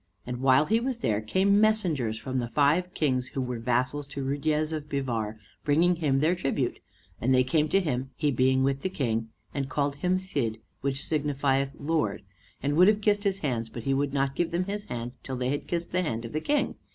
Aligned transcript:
And 0.25 0.37
while 0.37 0.65
he 0.65 0.79
was 0.79 0.97
there 0.97 1.21
came 1.21 1.61
messengers 1.61 2.17
from 2.17 2.39
the 2.39 2.47
five 2.47 2.91
kings 2.95 3.27
who 3.27 3.39
were 3.43 3.59
vassals 3.59 4.07
to 4.07 4.23
Ruydiez 4.23 4.71
of 4.71 4.89
Bivar, 4.89 5.37
bringing 5.63 5.97
him 5.97 6.17
their 6.17 6.33
tribute; 6.33 6.79
and 7.21 7.35
they 7.35 7.43
came 7.43 7.67
to 7.67 7.79
him, 7.79 8.09
he 8.15 8.31
being 8.31 8.63
with 8.63 8.81
the 8.81 8.89
King, 8.89 9.29
and 9.53 9.69
called 9.69 9.97
him 9.97 10.17
Cid, 10.17 10.57
which 10.79 11.05
signifieth 11.05 11.75
lord, 11.79 12.23
and 12.63 12.75
would 12.77 12.87
have 12.87 12.99
kissed 13.01 13.25
his 13.25 13.37
hands, 13.45 13.69
but 13.69 13.83
he 13.83 13.93
would 13.93 14.11
not 14.11 14.33
give 14.35 14.49
them 14.49 14.63
his 14.63 14.85
hand 14.85 15.11
till 15.21 15.35
they 15.37 15.49
had 15.49 15.67
kissed 15.67 15.91
the 15.91 16.01
hand 16.01 16.25
of 16.25 16.31
the 16.33 16.41
King. 16.41 16.77